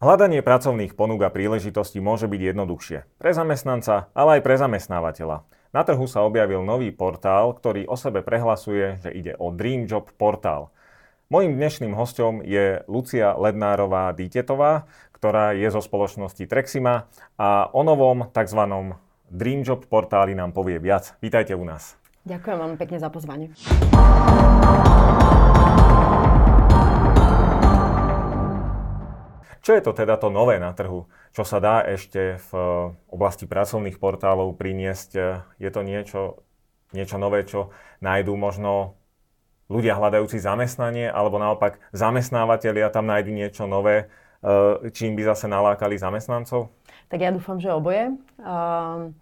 [0.00, 3.20] Hľadanie pracovných ponúk a príležitostí môže byť jednoduchšie.
[3.20, 5.44] Pre zamestnanca, ale aj pre zamestnávateľa.
[5.76, 10.08] Na trhu sa objavil nový portál, ktorý o sebe prehlasuje, že ide o Dream Job
[10.16, 10.72] portál.
[11.28, 17.04] Mojím dnešným hostom je Lucia Lednárová Dítetová, ktorá je zo spoločnosti Trexima
[17.36, 18.96] a o novom tzv.
[19.28, 21.12] Dream Job portáli nám povie viac.
[21.20, 22.00] Vítajte u nás.
[22.24, 23.52] Ďakujem veľmi pekne za pozvanie.
[29.70, 31.06] Čo je to teda to nové na trhu?
[31.30, 32.52] Čo sa dá ešte v
[33.06, 35.10] oblasti pracovných portálov priniesť?
[35.62, 36.42] Je to niečo,
[36.90, 37.70] niečo nové, čo
[38.02, 38.98] nájdú možno
[39.70, 44.10] ľudia hľadajúci zamestnanie, alebo naopak zamestnávateľia tam nájdu niečo nové,
[44.42, 46.74] e, čím by zase nalákali zamestnancov?
[47.06, 48.10] Tak ja dúfam, že oboje.
[48.42, 49.14] Uh,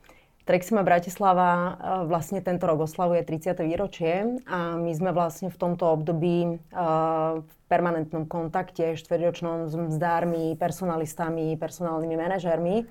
[0.48, 1.73] Trexima Bratislava uh,
[2.09, 3.52] vlastne tento rok oslavuje 30.
[3.69, 11.52] výročie a my sme vlastne v tomto období uh, permanentnom kontakte štvrťročnom s mzdármi, personalistami,
[11.61, 12.88] personálnymi manažérmi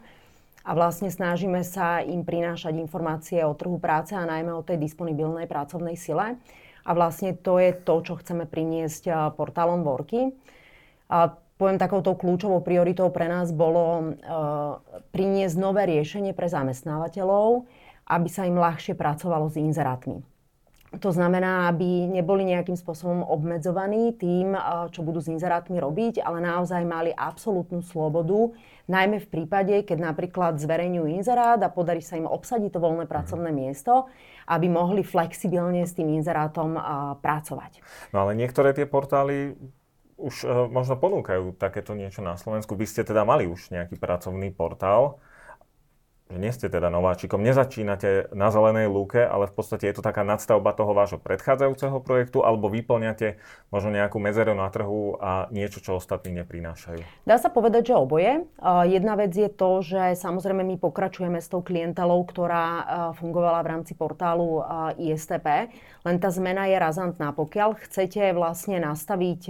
[0.69, 5.49] a vlastne snažíme sa im prinášať informácie o trhu práce a najmä o tej disponibilnej
[5.49, 6.37] pracovnej sile.
[6.85, 10.29] A vlastne to je to, čo chceme priniesť portálom Worky.
[11.09, 14.79] A poviem takouto kľúčovou prioritou pre nás bolo uh,
[15.11, 17.65] priniesť nové riešenie pre zamestnávateľov,
[18.07, 20.23] aby sa im ľahšie pracovalo s inzerátmi.
[21.03, 24.55] To znamená, aby neboli nejakým spôsobom obmedzovaní tým,
[24.95, 28.55] čo budú s inzerátmi robiť, ale naozaj mali absolútnu slobodu,
[28.87, 33.51] najmä v prípade, keď napríklad zverejňujú inzerát a podarí sa im obsadiť to voľné pracovné
[33.51, 34.07] miesto,
[34.47, 36.79] aby mohli flexibilne s tým inzerátom
[37.19, 37.83] pracovať.
[38.15, 39.59] No ale niektoré tie portály
[40.17, 42.73] už uh, možno ponúkajú takéto niečo na Slovensku.
[42.73, 45.21] Vy ste teda mali už nejaký pracovný portál
[46.27, 50.27] že nie ste teda nováčikom, nezačínate na zelenej lúke, ale v podstate je to taká
[50.27, 53.39] nadstavba toho vášho predchádzajúceho projektu, alebo vyplňate
[53.71, 56.99] možno nejakú medzeru na trhu a niečo, čo ostatní neprinášajú?
[57.23, 58.43] Dá sa povedať, že oboje.
[58.91, 62.67] Jedna vec je to, že samozrejme my pokračujeme s tou klientelou, ktorá
[63.15, 64.59] fungovala v rámci portálu
[64.99, 65.71] ISTP,
[66.03, 67.31] len tá zmena je razantná.
[67.31, 69.41] Pokiaľ chcete vlastne nastaviť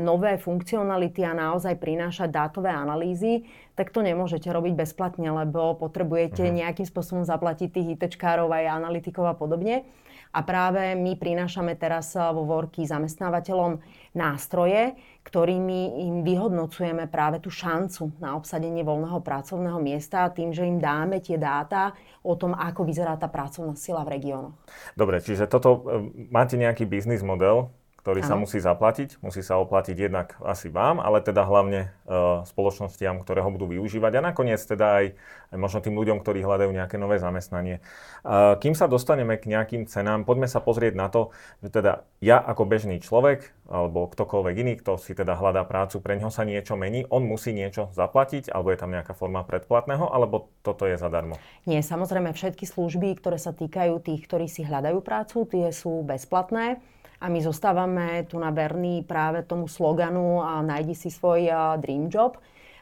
[0.00, 6.58] nové funkcionality a naozaj prinášať dátové analýzy, tak to nemôžete robiť bezplatne, lebo potrebujete uh-huh.
[6.58, 9.86] nejakým spôsobom zaplatiť tých ITčkárov aj analytikov a podobne.
[10.28, 13.80] A práve my prinášame teraz eh, vo Worky zamestnávateľom
[14.12, 20.80] nástroje, ktorými im vyhodnocujeme práve tú šancu na obsadenie voľného pracovného miesta tým, že im
[20.80, 24.56] dáme tie dáta o tom, ako vyzerá tá pracovná sila v regiónoch.
[24.96, 27.72] Dobre, čiže toto, eh, máte nejaký biznis model,
[28.08, 28.30] ktorý ano.
[28.32, 29.20] sa musí zaplatiť.
[29.20, 34.16] Musí sa oplatiť jednak asi vám, ale teda hlavne uh, spoločnostiam, ktoré ho budú využívať
[34.16, 35.06] a nakoniec teda aj,
[35.52, 37.84] aj možno tým ľuďom, ktorí hľadajú nejaké nové zamestnanie.
[38.24, 42.40] Uh, kým sa dostaneme k nejakým cenám, poďme sa pozrieť na to, že teda ja
[42.40, 46.80] ako bežný človek alebo ktokoľvek iný, kto si teda hľadá prácu, pre ňoho sa niečo
[46.80, 51.36] mení, on musí niečo zaplatiť, alebo je tam nejaká forma predplatného, alebo toto je zadarmo?
[51.68, 56.80] Nie, samozrejme všetky služby, ktoré sa týkajú tých, ktorí si hľadajú prácu, tie sú bezplatné
[57.18, 61.50] a my zostávame tu na verný práve tomu sloganu a nájdi si svoj
[61.82, 62.38] dream job.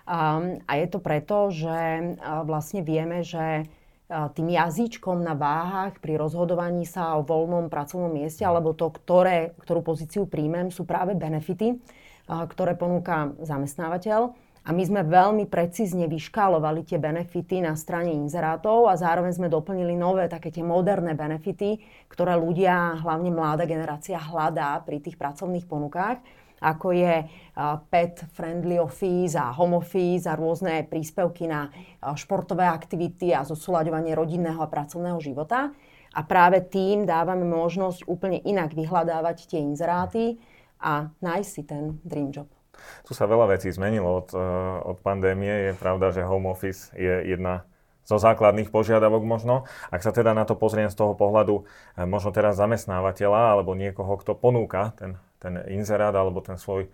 [0.07, 2.15] A je to preto, že
[2.47, 3.67] vlastne vieme, že
[4.07, 9.83] tým jazyčkom na váhach pri rozhodovaní sa o voľnom pracovnom mieste alebo to, ktoré, ktorú
[9.83, 11.83] pozíciu príjmem, sú práve benefity,
[12.31, 14.31] ktoré ponúka zamestnávateľ.
[14.67, 19.95] A my sme veľmi precízne vyškálovali tie benefity na strane inzerátov a zároveň sme doplnili
[19.95, 21.79] nové také tie moderné benefity,
[22.11, 26.19] ktoré ľudia, hlavne mladá generácia, hľadá pri tých pracovných ponukách
[26.61, 27.29] ako je
[27.93, 31.69] pet friendly office a home office a rôzne príspevky na
[32.17, 35.77] športové aktivity a zosúľaďovanie rodinného a pracovného života.
[36.17, 40.41] A práve tým dávame možnosť úplne inak vyhľadávať tie inzeráty
[40.81, 42.56] a nájsť si ten dream job.
[43.07, 44.41] Tu sa veľa vecí zmenilo od, eh,
[44.87, 45.71] od pandémie.
[45.71, 47.67] Je pravda, že home office je jedna
[48.07, 49.67] zo základných požiadavok možno.
[49.91, 54.15] Ak sa teda na to pozriem z toho pohľadu eh, možno teraz zamestnávateľa alebo niekoho,
[54.19, 56.89] kto ponúka ten, ten inzerát alebo ten svoj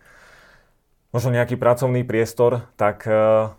[1.12, 3.52] možno nejaký pracovný priestor, tak eh,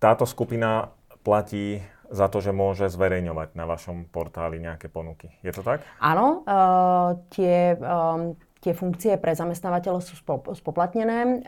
[0.00, 5.34] táto skupina platí za to, že môže zverejňovať na vašom portáli nejaké ponuky.
[5.42, 5.82] Je to tak?
[5.98, 10.18] Áno, uh, tie, um, tie funkcie pre zamestnávateľov sú
[10.58, 11.44] spoplatnené.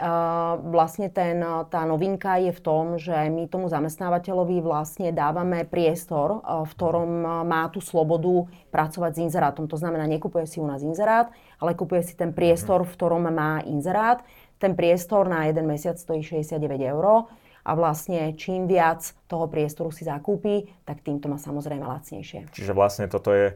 [0.62, 6.70] Vlastne ten, tá novinka je v tom, že my tomu zamestnávateľovi vlastne dávame priestor, v
[6.78, 7.10] ktorom
[7.49, 9.66] má tú slobodu pracovať s inzerátom.
[9.66, 13.64] To znamená, nekupuje si u nás inzerát, ale kupuje si ten priestor, v ktorom má
[13.66, 14.22] inzerát.
[14.62, 17.31] Ten priestor na jeden mesiac stojí 69 eur
[17.69, 22.50] a vlastne čím viac toho priestoru si zakúpi, tak týmto má samozrejme lacnejšie.
[22.54, 23.54] Čiže vlastne toto je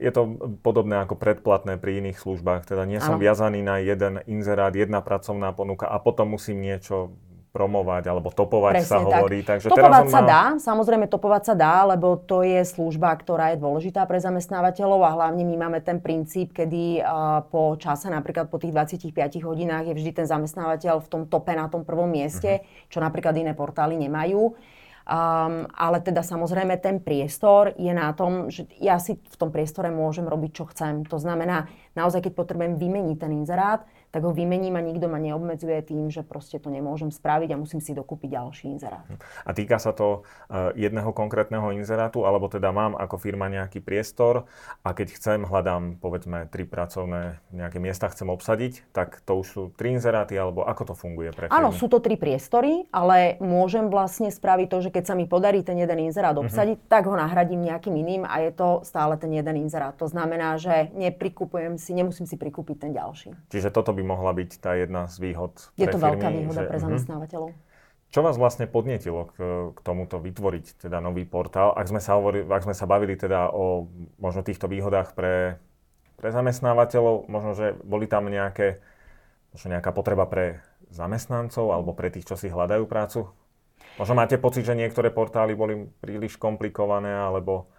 [0.00, 0.22] je to
[0.64, 2.64] podobné ako predplatné pri iných službách.
[2.64, 3.22] Teda nie som ano.
[3.22, 7.12] viazaný na jeden inzerát, jedna pracovná ponuka a potom musím niečo
[7.52, 9.44] promovať alebo topovať Presne, sa hovorí.
[9.44, 9.60] Tak.
[9.60, 10.26] Takže topovať teraz sa má...
[10.26, 15.10] dá, samozrejme topovať sa dá, lebo to je služba, ktorá je dôležitá pre zamestnávateľov a
[15.20, 19.12] hlavne my máme ten princíp, kedy uh, po čase, napríklad po tých 25
[19.44, 22.88] hodinách je vždy ten zamestnávateľ v tom tope na tom prvom mieste, uh-huh.
[22.88, 24.56] čo napríklad iné portály nemajú.
[25.02, 29.90] Um, ale teda samozrejme ten priestor je na tom, že ja si v tom priestore
[29.90, 31.02] môžem robiť, čo chcem.
[31.10, 31.66] To znamená,
[31.98, 36.20] naozaj, keď potrebujem vymeniť ten inzerát, tak ho vymením a nikto ma neobmedzuje tým, že
[36.20, 39.08] proste to nemôžem spraviť a musím si dokúpiť ďalší inzerát.
[39.48, 44.44] A týka sa to uh, jedného konkrétneho inzerátu, alebo teda mám ako firma nejaký priestor
[44.84, 49.62] a keď chcem, hľadám povedzme tri pracovné nejaké miesta chcem obsadiť, tak to už sú
[49.72, 51.56] tri inzeráty, alebo ako to funguje pre firmy?
[51.56, 55.64] Áno, sú to tri priestory, ale môžem vlastne spraviť to, že keď sa mi podarí
[55.64, 56.42] ten jeden inzerát mhm.
[56.44, 56.92] obsadiť, uh-huh.
[56.92, 59.96] tak ho nahradím nejakým iným a je to stále ten jeden inzerát.
[59.96, 63.32] To znamená, že neprikupujem si, nemusím si prikúpiť ten ďalší.
[63.48, 66.60] Čiže toto by by mohla byť tá jedna z výhod Je to firmy, veľká výhoda
[66.66, 66.84] že, pre mhm.
[66.90, 67.50] zamestnávateľov.
[68.12, 69.36] Čo vás vlastne podnetilo k,
[69.72, 71.72] k tomuto vytvoriť teda nový portál?
[71.72, 73.88] Ak sme sa, hovorili, ak sme sa bavili teda o
[74.20, 75.56] možno týchto výhodách pre,
[76.20, 78.84] pre zamestnávateľov, možno, že boli tam nejaké,
[79.56, 80.60] možno nejaká potreba pre
[80.92, 83.32] zamestnancov alebo pre tých, čo si hľadajú prácu?
[83.96, 87.72] Možno máte pocit, že niektoré portály boli príliš komplikované alebo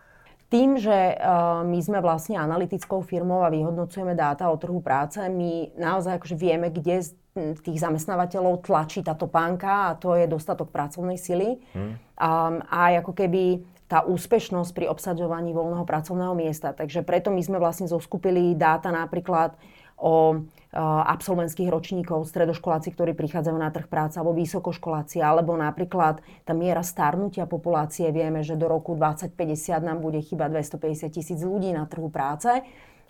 [0.53, 5.73] tým, že uh, my sme vlastne analytickou firmou a vyhodnocujeme dáta o trhu práce, my
[5.73, 7.01] naozaj akože vieme, kde
[7.33, 11.57] z tých zamestnávateľov tlačí táto pánka a to je dostatok pracovnej sily.
[11.73, 11.97] Hmm.
[12.13, 16.73] Um, a ako keby tá úspešnosť pri obsadzovaní voľného pracovného miesta.
[16.73, 19.57] Takže preto my sme vlastne zoskupili dáta napríklad
[20.03, 20.43] o
[21.07, 27.45] absolventských ročníkov, stredoškoláci, ktorí prichádzajú na trh práce, alebo vysokoškoláci, alebo napríklad tá miera starnutia
[27.45, 28.09] populácie.
[28.09, 29.37] Vieme, že do roku 2050
[29.79, 32.49] nám bude chyba 250 tisíc ľudí na trhu práce,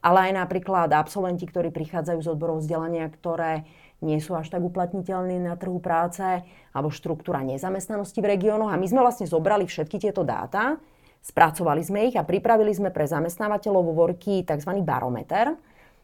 [0.04, 3.64] ale aj napríklad absolventi, ktorí prichádzajú z odborov vzdelania, ktoré
[4.04, 6.44] nie sú až tak uplatniteľní na trhu práce,
[6.76, 8.76] alebo štruktúra nezamestnanosti v regiónoch.
[8.76, 10.76] A my sme vlastne zobrali všetky tieto dáta,
[11.24, 14.72] spracovali sme ich a pripravili sme pre zamestnávateľov vo tzv.
[14.84, 15.56] barometer,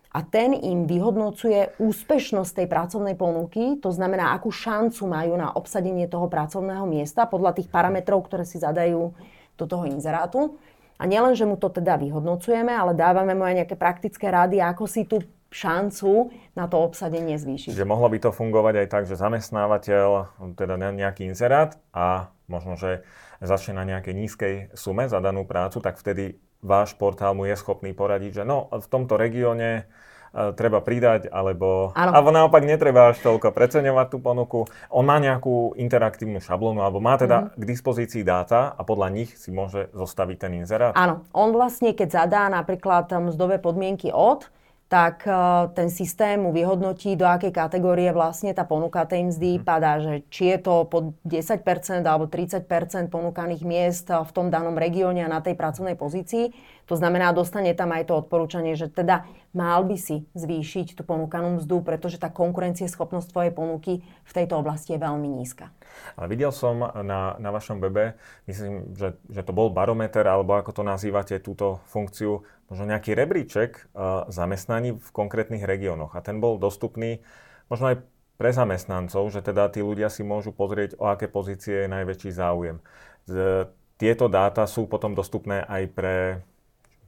[0.09, 6.09] a ten im vyhodnocuje úspešnosť tej pracovnej ponuky, to znamená, akú šancu majú na obsadenie
[6.09, 9.13] toho pracovného miesta podľa tých parametrov, ktoré si zadajú
[9.53, 10.57] do toho inzerátu.
[10.99, 14.83] A nielen, že mu to teda vyhodnocujeme, ale dávame mu aj nejaké praktické rady, ako
[14.89, 17.73] si tú šancu na to obsadenie zvýšiť.
[17.73, 20.07] Že mohlo by to fungovať aj tak, že zamestnávateľ,
[20.53, 23.05] teda nejaký inzerát a možno, že
[23.41, 27.95] začne na nejakej nízkej sume za danú prácu, tak vtedy váš portál mu je schopný
[27.95, 33.55] poradiť, že no, v tomto regióne uh, treba pridať, alebo, alebo naopak netreba až toľko
[33.55, 34.59] preceňovať tú ponuku.
[34.91, 37.49] On má nejakú interaktívnu šablónu, alebo má teda mm.
[37.57, 40.93] k dispozícii dáta a podľa nich si môže zostaviť ten inzerát?
[40.99, 44.51] Áno, on vlastne, keď zadá napríklad mzdové podmienky od,
[44.89, 45.33] tak eh,
[45.77, 49.63] ten systém mu vyhodnotí, do akej kategórie vlastne tá ponuka tej mzdy mhm.
[49.63, 51.61] padá, že či je to pod 10%
[52.01, 52.65] alebo 30%
[53.13, 56.51] ponúkaných miest v tom danom regióne a na tej pracovnej pozícii.
[56.89, 61.57] To znamená, dostane tam aj to odporúčanie, že teda mal by si zvýšiť tú ponúkanú
[61.57, 65.73] mzdu, pretože tá konkurencieschopnosť tvojej ponuky v tejto oblasti je veľmi nízka.
[66.13, 68.13] Ale videl som na, na vašom webe,
[68.45, 73.89] myslím, že, že to bol barometer, alebo ako to nazývate, túto funkciu, možno nejaký rebríček
[73.97, 76.13] uh, zamestnaní v konkrétnych regiónoch.
[76.13, 77.25] A ten bol dostupný
[77.65, 78.05] možno aj
[78.39, 82.79] pre zamestnancov, že teda tí ľudia si môžu pozrieť, o aké pozície je najväčší záujem.
[83.27, 83.67] Z,
[83.99, 86.15] tieto dáta sú potom dostupné aj pre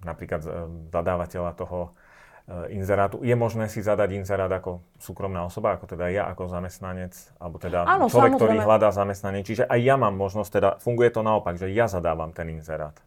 [0.03, 0.43] napríklad
[0.91, 1.95] zadávateľa toho
[2.73, 3.21] inzerátu.
[3.23, 7.87] Je možné si zadať inzerát ako súkromná osoba, ako teda ja ako zamestnanec, alebo teda
[7.87, 8.39] Áno, človek, samozrejme.
[8.39, 9.41] ktorý hľadá zamestnanie.
[9.45, 12.97] Čiže aj ja mám možnosť, teda funguje to naopak, že ja zadávam ten inzerát.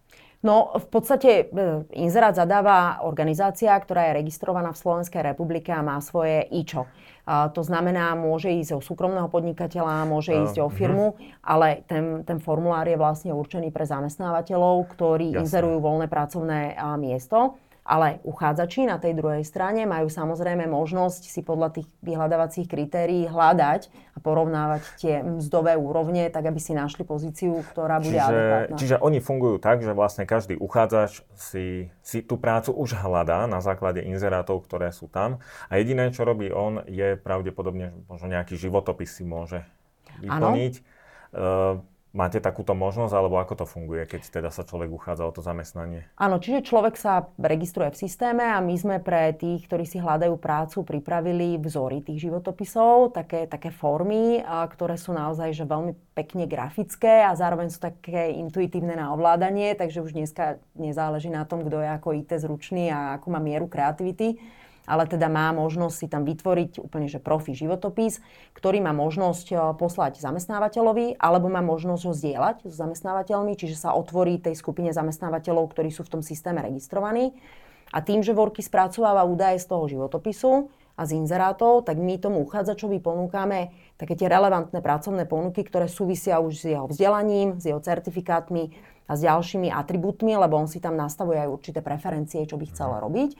[0.44, 1.64] No, v podstate e,
[1.96, 6.84] inzerát zadáva organizácia, ktorá je registrovaná v Slovenskej republike a má svoje IČO.
[7.24, 11.40] A to znamená, môže ísť o súkromného podnikateľa, môže ísť uh, o firmu, uh-huh.
[11.40, 15.48] ale ten, ten formulár je vlastne určený pre zamestnávateľov, ktorí Jasne.
[15.48, 17.56] inzerujú voľné pracovné a, miesto.
[17.84, 23.92] Ale uchádzači na tej druhej strane majú samozrejme možnosť si podľa tých vyhľadávacích kritérií hľadať
[24.16, 28.76] a porovnávať tie mzdové úrovne, tak aby si našli pozíciu, ktorá bude čiže, adekvátna.
[28.80, 33.60] Čiže oni fungujú tak, že vlastne každý uchádzač si, si tú prácu už hľadá na
[33.60, 35.44] základe inzerátov, ktoré sú tam.
[35.68, 39.60] A jediné, čo robí on, je pravdepodobne možno nejaký životopis si môže
[40.24, 40.74] vyplniť.
[41.36, 41.84] Ano.
[42.14, 46.06] Máte takúto možnosť, alebo ako to funguje, keď teda sa človek uchádza o to zamestnanie?
[46.14, 50.38] Áno, čiže človek sa registruje v systéme a my sme pre tých, ktorí si hľadajú
[50.38, 57.26] prácu, pripravili vzory tých životopisov, také, také formy, ktoré sú naozaj že veľmi pekne grafické
[57.26, 61.90] a zároveň sú také intuitívne na ovládanie, takže už dneska nezáleží na tom, kto je
[61.98, 64.38] ako IT zručný a akú má mieru kreativity
[64.84, 68.20] ale teda má možnosť si tam vytvoriť úplne že profi životopis,
[68.52, 73.96] ktorý má možnosť e, poslať zamestnávateľovi alebo má možnosť ho zdieľať s zamestnávateľmi, čiže sa
[73.96, 77.32] otvorí tej skupine zamestnávateľov, ktorí sú v tom systéme registrovaní.
[77.94, 82.42] A tým, že Worky spracováva údaje z toho životopisu a z inzerátov, tak my tomu
[82.42, 87.78] uchádzačovi ponúkame také tie relevantné pracovné ponuky, ktoré súvisia už s jeho vzdelaním, s jeho
[87.78, 88.74] certifikátmi
[89.04, 92.90] a s ďalšími atribútmi, lebo on si tam nastavuje aj určité preferencie, čo by chcel
[92.92, 93.00] mhm.
[93.00, 93.30] robiť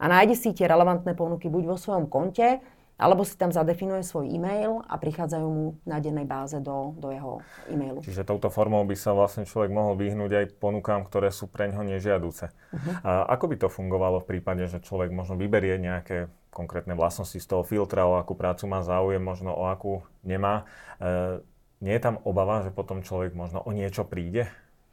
[0.00, 2.64] a nájde si tie relevantné ponuky buď vo svojom konte,
[3.00, 7.40] alebo si tam zadefinuje svoj e-mail a prichádzajú mu na dennej báze do, do jeho
[7.72, 8.04] e-mailu.
[8.04, 11.88] Čiže touto formou by sa vlastne človek mohol vyhnúť aj ponukám, ktoré sú pre ňoho
[11.88, 12.52] nežiaduce.
[12.52, 12.92] Uh-huh.
[13.00, 17.46] A ako by to fungovalo v prípade, že človek možno vyberie nejaké konkrétne vlastnosti z
[17.48, 20.68] toho filtra, o akú prácu má záujem, možno o akú nemá.
[21.00, 21.40] E,
[21.80, 24.50] nie je tam obava, že potom človek možno o niečo príde?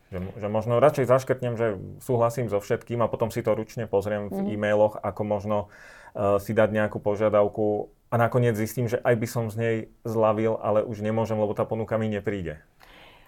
[0.08, 4.32] Že, že možno radšej zaškrtnem, že súhlasím so všetkým a potom si to ručne pozriem
[4.32, 4.48] v mm.
[4.56, 9.52] e-mailoch, ako možno uh, si dať nejakú požiadavku a nakoniec zistím, že aj by som
[9.52, 9.76] z nej
[10.08, 12.64] zlavil, ale už nemôžem, lebo tá ponuka mi nepríde.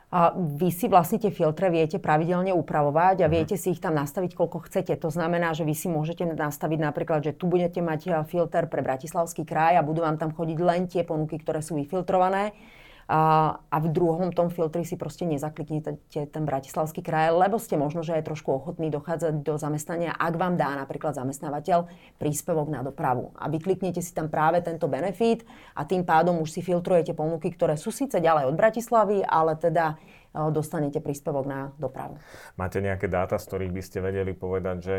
[0.09, 3.33] A vy si vlastne tie filtre viete pravidelne upravovať a mm.
[3.35, 4.95] viete si ich tam nastaviť, koľko chcete.
[5.03, 9.43] To znamená, že vy si môžete nastaviť napríklad, že tu budete mať filter pre Bratislavský
[9.43, 12.55] kraj a budú vám tam chodiť len tie ponuky, ktoré sú vyfiltrované
[13.09, 18.13] a, v druhom tom filtri si proste nezakliknete ten bratislavský kraj, lebo ste možno, že
[18.13, 21.89] aj trošku ochotní dochádzať do zamestnania, ak vám dá napríklad zamestnávateľ
[22.21, 23.33] príspevok na dopravu.
[23.33, 25.41] A vykliknete si tam práve tento benefit
[25.73, 29.97] a tým pádom už si filtrujete ponuky, ktoré sú síce ďalej od Bratislavy, ale teda
[30.29, 32.21] e, dostanete príspevok na dopravu.
[32.61, 34.97] Máte nejaké dáta, z ktorých by ste vedeli povedať, že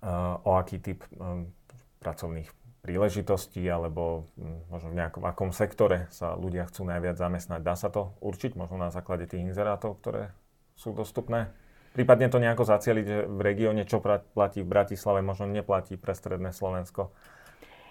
[0.00, 1.52] uh, o aký typ um,
[2.00, 2.48] pracovných
[2.80, 7.60] príležitosti alebo hm, možno v nejakom akom sektore sa ľudia chcú najviac zamestnať.
[7.60, 10.32] Dá sa to určiť možno na základe tých inzerátov, ktoré
[10.76, 11.52] sú dostupné?
[11.90, 16.54] Prípadne to nejako zacieliť, že v regióne, čo platí v Bratislave, možno neplatí pre stredné
[16.54, 17.10] Slovensko.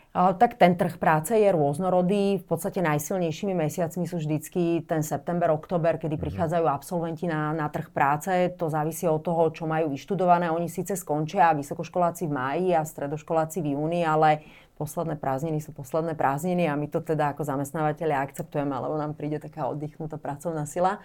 [0.09, 2.41] Tak ten trh práce je rôznorodý.
[2.41, 6.25] V podstate najsilnejšími mesiacmi sú vždycky ten september, október, kedy mm-hmm.
[6.25, 8.49] prichádzajú absolventi na, na trh práce.
[8.57, 10.49] To závisí od toho, čo majú vyštudované.
[10.49, 14.41] Oni síce skončia vysokoškoláci v máji a stredoškoláci v júni, ale
[14.81, 19.37] posledné prázdniny sú posledné prázdniny a my to teda ako zamestnávateľe akceptujeme, lebo nám príde
[19.37, 21.03] taká oddychnutá pracovná sila.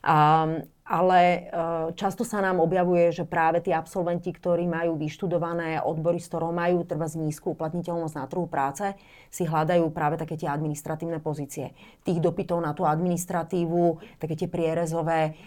[0.00, 6.18] Um, ale uh, často sa nám objavuje, že práve tí absolventi, ktorí majú vyštudované odbory,
[6.18, 8.98] z ktorého majú trvá nízku uplatniteľnosť na trhu práce,
[9.30, 11.78] si hľadajú práve také tie administratívne pozície.
[12.02, 15.38] Tých dopytov na tú administratívu, také tie prierezové,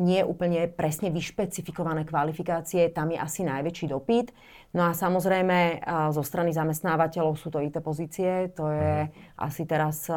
[0.00, 4.34] nie úplne presne vyšpecifikované kvalifikácie, tam je asi najväčší dopyt.
[4.74, 9.10] No a samozrejme zo strany zamestnávateľov sú to IT pozície, to je mhm.
[9.38, 10.10] asi teraz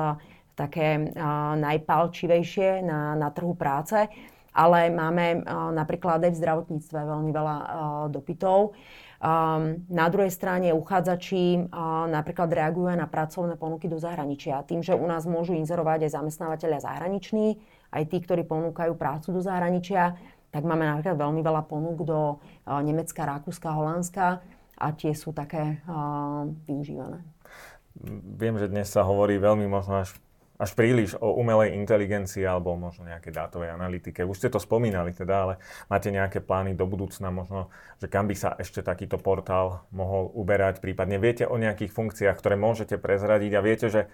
[0.54, 1.14] také
[1.58, 4.06] najpalčivejšie na, na trhu práce,
[4.54, 5.42] ale máme
[5.74, 7.56] napríklad aj v zdravotníctve veľmi veľa
[8.14, 8.78] dopytov.
[9.90, 11.72] Na druhej strane uchádzači
[12.12, 14.62] napríklad reagujú na pracovné ponuky do zahraničia.
[14.68, 17.58] Tým, že u nás môžu inzerovať aj zamestnávateľia zahraniční,
[17.90, 20.20] aj tí, ktorí ponúkajú prácu do zahraničia,
[20.54, 24.44] tak máme napríklad veľmi veľa ponúk do Nemecka, Rakúska, Holandska
[24.78, 25.82] a tie sú také
[26.70, 27.26] využívané.
[28.38, 30.14] Viem, že dnes sa hovorí veľmi možno až
[30.64, 34.24] až príliš o umelej inteligencii alebo možno nejaké dátovej analytike.
[34.24, 35.54] Už ste to spomínali teda, ale
[35.92, 37.68] máte nejaké plány do budúcna možno,
[38.00, 42.56] že kam by sa ešte takýto portál mohol uberať, prípadne viete o nejakých funkciách, ktoré
[42.56, 44.08] môžete prezradiť a viete, že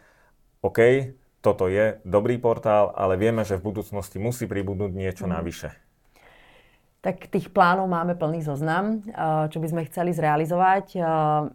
[0.65, 1.13] OK,
[1.45, 5.31] toto je dobrý portál, ale vieme, že v budúcnosti musí pribudnúť niečo mm.
[5.31, 5.69] navyše.
[6.99, 10.99] Tak tých plánov máme plný zoznam, eh, čo by sme chceli zrealizovať.
[10.99, 11.03] Eh,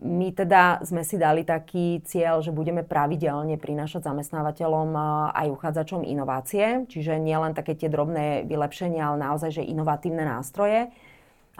[0.00, 5.04] my teda sme si dali taký cieľ, že budeme pravidelne prinášať zamestnávateľom eh,
[5.44, 10.88] aj uchádzačom inovácie, čiže nielen také tie drobné vylepšenia, ale naozaj, že inovatívne nástroje.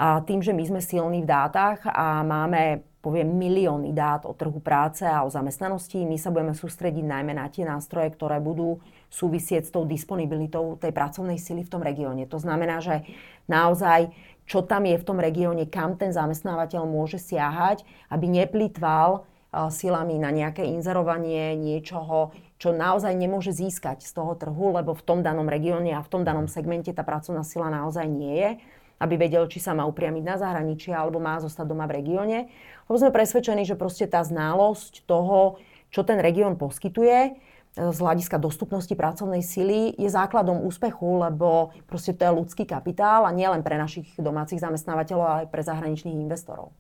[0.01, 4.65] A tým, že my sme silní v dátach a máme poviem milióny dát o trhu
[4.65, 6.09] práce a o zamestnanosti.
[6.09, 8.81] My sa budeme sústrediť najmä na tie nástroje, ktoré budú
[9.13, 12.25] súvisieť s tou disponibilitou tej pracovnej sily v tom regióne.
[12.33, 13.05] To znamená, že
[13.45, 14.09] naozaj
[14.49, 19.25] čo tam je v tom regióne, kam ten zamestnávateľ môže siahať, aby neplýtval
[19.73, 25.25] silami na nejaké inzerovanie niečoho, čo naozaj nemôže získať z toho trhu, lebo v tom
[25.25, 28.51] danom regióne a v tom danom segmente tá pracovná sila naozaj nie je
[28.99, 32.39] aby vedel, či sa má upriamiť na zahraničie alebo má zostať doma v regióne.
[32.87, 35.59] Lebo sme presvedčení, že proste tá znalosť toho,
[35.91, 37.31] čo ten región poskytuje, e,
[37.75, 43.35] z hľadiska dostupnosti pracovnej sily je základom úspechu, lebo proste to je ľudský kapitál a
[43.35, 46.71] nielen pre našich domácich zamestnávateľov, ale aj pre zahraničných investorov.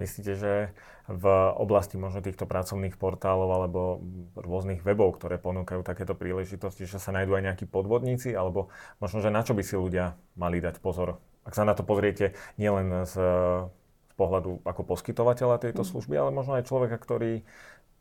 [0.00, 0.52] Myslíte, že
[1.10, 1.24] v
[1.58, 3.80] oblasti možno týchto pracovných portálov alebo
[4.38, 8.72] rôznych webov, ktoré ponúkajú takéto príležitosti, že sa nájdú aj nejakí podvodníci, alebo
[9.02, 11.20] možno, že na čo by si ľudia mali dať pozor?
[11.42, 13.18] Ak sa na to pozriete nielen z
[14.12, 17.40] z pohľadu ako poskytovateľa tejto služby, ale možno aj človeka, ktorý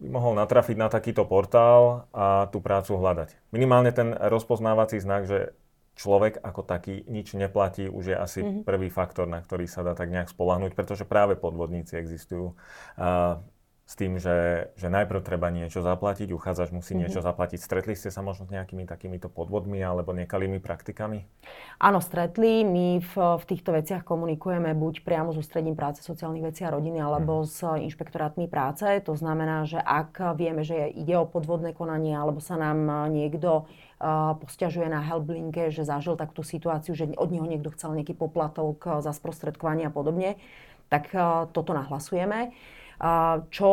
[0.04, 3.40] by mohol natrafiť na takýto portál a tú prácu hľadať.
[3.56, 5.56] Minimálne ten rozpoznávací znak, že
[5.96, 8.64] človek ako taký nič neplatí, už je asi mm-hmm.
[8.64, 12.56] prvý faktor, na ktorý sa dá tak nejak spolahnuť, pretože práve podvodníci existujú.
[12.96, 13.44] Uh,
[13.92, 17.12] s tým, že, že najprv treba niečo zaplatiť, uchádzač musí mm-hmm.
[17.12, 17.60] niečo zaplatiť.
[17.60, 21.28] Stretli ste sa možno s nejakými takýmito podvodmi alebo nekalými praktikami?
[21.76, 22.64] Áno, stretli.
[22.64, 27.04] My v, v týchto veciach komunikujeme buď priamo so Ústredím práce, sociálnych vecí a rodiny
[27.04, 27.52] alebo mm-hmm.
[27.52, 27.60] s
[27.92, 28.88] inšpektorátmi práce.
[29.04, 33.68] To znamená, že ak vieme, že ide o podvodné konanie alebo sa nám niekto
[34.42, 39.14] posťažuje na helplinke, že zažil takúto situáciu, že od neho niekto chcel nejaký poplatok za
[39.14, 40.42] sprostredkovanie a podobne,
[40.90, 42.52] tak uh, toto nahlasujeme.
[43.50, 43.70] Čo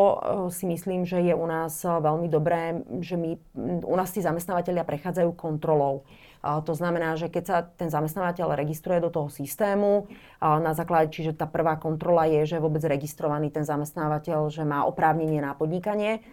[0.49, 3.37] si myslím, že je u nás veľmi dobré, že my,
[3.85, 6.01] u nás tí zamestnávateľia prechádzajú kontrolou.
[6.41, 10.09] To znamená, že keď sa ten zamestnávateľ registruje do toho systému,
[10.41, 15.45] na základe, čiže tá prvá kontrola je, že vôbec registrovaný ten zamestnávateľ, že má oprávnenie
[15.45, 16.25] na podnikanie.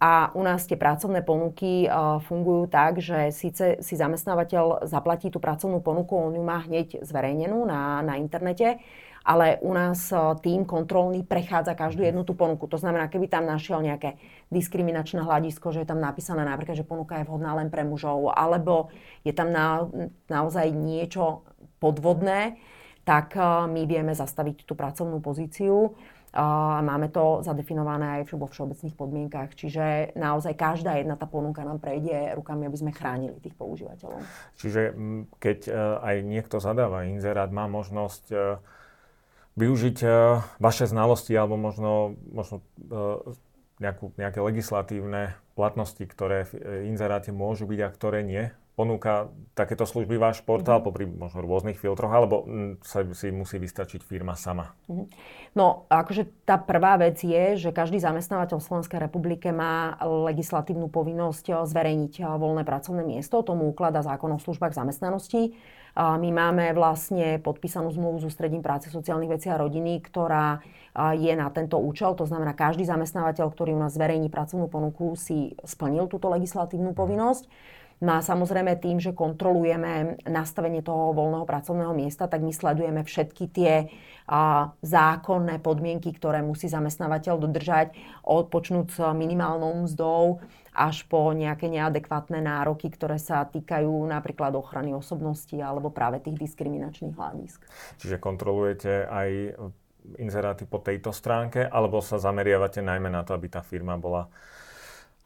[0.00, 1.84] A u nás tie pracovné ponuky
[2.24, 7.68] fungujú tak, že síce si zamestnávateľ zaplatí tú pracovnú ponuku, on ju má hneď zverejnenú
[7.68, 8.80] na, na internete,
[9.24, 12.64] ale u nás e, tým kontrolný prechádza každú jednu tú ponuku.
[12.66, 14.16] To znamená, keby tam našiel nejaké
[14.48, 18.88] diskriminačné hľadisko, že je tam napísané napríklad, že ponuka je vhodná len pre mužov, alebo
[19.22, 19.84] je tam na,
[20.32, 21.44] naozaj niečo
[21.78, 22.56] podvodné,
[23.04, 25.92] tak e, my vieme zastaviť tú pracovnú pozíciu.
[26.30, 31.82] A máme to zadefinované aj vo všeobecných podmienkach, čiže naozaj každá jedna tá ponuka nám
[31.82, 34.22] prejde rukami, aby sme chránili tých používateľov.
[34.54, 34.94] Čiže
[35.42, 38.30] keď e, aj niekto zadáva inzerát, má možnosť
[39.58, 42.62] využiť uh, vaše znalosti alebo možno, možno
[43.80, 48.52] nejakú, nejaké legislatívne platnosti, ktoré v inzeráte môžu byť a ktoré nie?
[48.80, 50.88] Ponúka takéto služby váš portál mm-hmm.
[50.88, 54.72] popri možno rôznych filtroch, alebo m, sa si musí vystačiť firma sama?
[54.88, 55.06] Mm-hmm.
[55.52, 61.68] No, akože tá prvá vec je, že každý zamestnávateľ v Slovenskej republike má legislatívnu povinnosť
[61.68, 63.44] zverejniť voľné pracovné miesto.
[63.44, 65.52] Tomu ukladá zákon o službách zamestnanosti.
[65.98, 70.62] My máme vlastne podpísanú zmluvu s Ústredím práce, sociálnych vecí a rodiny, ktorá
[71.18, 72.14] je na tento účel.
[72.14, 77.50] To znamená, každý zamestnávateľ, ktorý u nás zverejní pracovnú ponuku, si splnil túto legislatívnu povinnosť.
[78.00, 83.44] No a samozrejme tým, že kontrolujeme nastavenie toho voľného pracovného miesta, tak my sledujeme všetky
[83.52, 83.92] tie
[84.24, 87.92] a, zákonné podmienky, ktoré musí zamestnávateľ dodržať,
[88.24, 90.40] odpočnúť s minimálnou mzdou
[90.72, 97.12] až po nejaké neadekvátne nároky, ktoré sa týkajú napríklad ochrany osobnosti alebo práve tých diskriminačných
[97.12, 97.60] hľadisk.
[98.00, 99.28] Čiže kontrolujete aj
[100.16, 104.32] inzeráty po tejto stránke, alebo sa zameriavate najmä na to, aby tá firma bola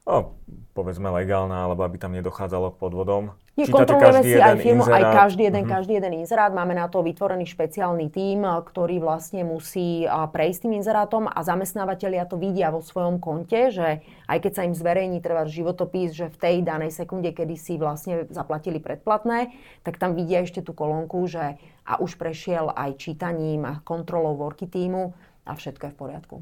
[0.04, 0.36] no,
[0.76, 3.24] povedzme legálna, alebo aby tam nedochádzalo k podvodom.
[3.54, 4.98] Nie, kontrolujeme si aj firmu, inzerát.
[4.98, 5.74] aj každý jeden, uh-huh.
[5.78, 6.50] každý jeden inzerát.
[6.50, 12.34] Máme na to vytvorený špeciálny tím, ktorý vlastne musí prejsť tým inzerátom a zamestnávateľia to
[12.34, 16.56] vidia vo svojom konte, že aj keď sa im zverejní treba životopis, že v tej
[16.66, 19.54] danej sekunde, kedy si vlastne zaplatili predplatné,
[19.86, 21.54] tak tam vidia ešte tú kolónku, že
[21.86, 26.36] a už prešiel aj čítaním a kontrolou worky týmu a všetko je v poriadku.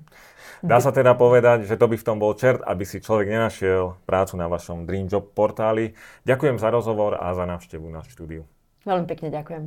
[0.62, 3.98] Dá sa teda povedať, že to by v tom bol čert, aby si človek nenašiel
[4.06, 5.98] prácu na vašom Dream Job portáli.
[6.22, 8.46] Ďakujem za rozhovor a za návštevu na štúdiu.
[8.86, 9.64] Veľmi pekne ďakujem.